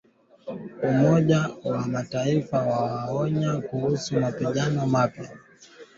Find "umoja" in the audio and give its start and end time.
0.89-1.49